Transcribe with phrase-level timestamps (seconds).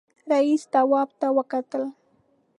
[0.31, 1.81] رئيسې تواب ته وکتل.